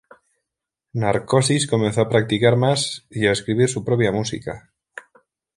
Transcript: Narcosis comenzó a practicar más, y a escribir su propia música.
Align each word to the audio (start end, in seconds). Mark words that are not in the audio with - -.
Narcosis 0.93 1.67
comenzó 1.67 2.01
a 2.01 2.09
practicar 2.09 2.55
más, 2.55 3.05
y 3.11 3.27
a 3.27 3.31
escribir 3.31 3.69
su 3.69 3.85
propia 3.85 4.11
música. 4.11 4.71